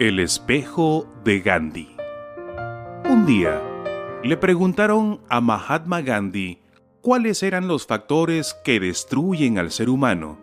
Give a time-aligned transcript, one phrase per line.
[0.00, 1.96] El espejo de Gandhi.
[3.10, 3.60] Un día,
[4.22, 6.60] le preguntaron a Mahatma Gandhi
[7.00, 10.38] cuáles eran los factores que destruyen al ser humano,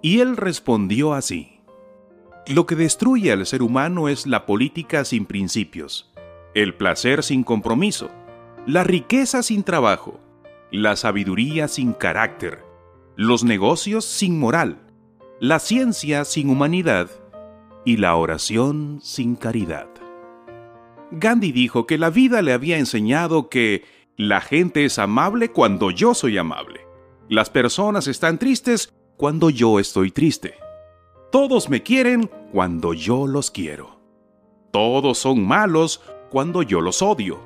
[0.00, 1.58] y él respondió así.
[2.46, 6.12] Lo que destruye al ser humano es la política sin principios,
[6.54, 8.12] el placer sin compromiso,
[8.64, 10.20] la riqueza sin trabajo,
[10.70, 12.62] la sabiduría sin carácter,
[13.16, 14.78] los negocios sin moral,
[15.40, 17.10] la ciencia sin humanidad
[17.84, 19.88] y la oración sin caridad.
[21.10, 23.84] Gandhi dijo que la vida le había enseñado que
[24.16, 26.86] la gente es amable cuando yo soy amable.
[27.28, 30.54] Las personas están tristes cuando yo estoy triste.
[31.30, 34.00] Todos me quieren cuando yo los quiero.
[34.70, 37.40] Todos son malos cuando yo los odio.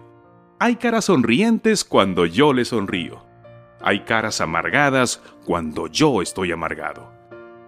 [0.59, 3.25] Hay caras sonrientes cuando yo les sonrío.
[3.81, 7.13] Hay caras amargadas cuando yo estoy amargado.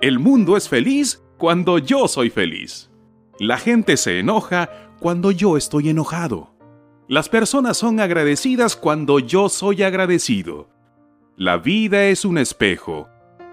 [0.01, 2.89] El mundo es feliz cuando yo soy feliz.
[3.41, 6.55] La gente se enoja cuando yo estoy enojado.
[7.09, 10.69] Las personas son agradecidas cuando yo soy agradecido.
[11.37, 13.09] La vida es un espejo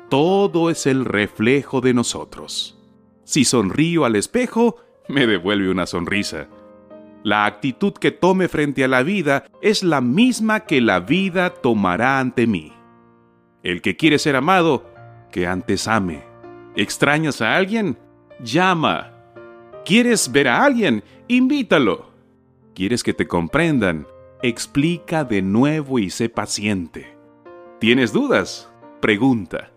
[0.10, 2.80] todo es el reflejo de nosotros.
[3.26, 4.78] Si sonrío al espejo,
[5.10, 6.48] me devuelve una sonrisa.
[7.24, 12.20] La actitud que tome frente a la vida es la misma que la vida tomará
[12.20, 12.72] ante mí.
[13.64, 14.86] El que quiere ser amado,
[15.30, 16.24] que antes ame.
[16.78, 17.98] ¿Extrañas a alguien?
[18.40, 19.12] Llama.
[19.84, 21.04] ¿Quieres ver a alguien?
[21.28, 22.12] Invítalo.
[22.76, 24.06] ¿Quieres que te comprendan?
[24.44, 27.18] Explica de nuevo y sé paciente.
[27.80, 28.72] ¿Tienes dudas?
[29.02, 29.72] Pregunta.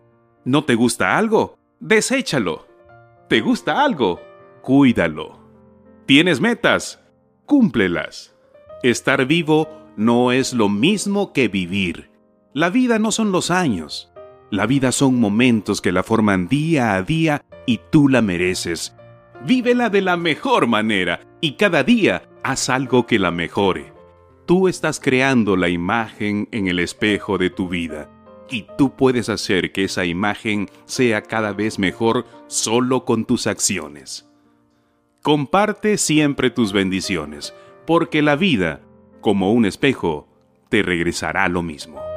[0.44, 1.56] ¿No te gusta algo?
[1.80, 2.66] Deséchalo.
[3.30, 4.20] ¿Te gusta algo?
[4.60, 5.40] Cuídalo.
[6.04, 7.02] ¿Tienes metas?
[7.46, 8.36] Cúmplelas.
[8.82, 12.10] Estar vivo no es lo mismo que vivir.
[12.52, 14.09] La vida no son los años.
[14.50, 18.96] La vida son momentos que la forman día a día y tú la mereces.
[19.46, 23.92] Vívela de la mejor manera y cada día haz algo que la mejore.
[24.46, 28.10] Tú estás creando la imagen en el espejo de tu vida
[28.50, 34.28] y tú puedes hacer que esa imagen sea cada vez mejor solo con tus acciones.
[35.22, 37.54] Comparte siempre tus bendiciones,
[37.86, 38.80] porque la vida,
[39.20, 40.26] como un espejo,
[40.68, 42.09] te regresará lo mismo.